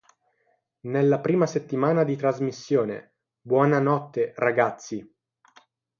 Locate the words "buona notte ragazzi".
3.39-5.07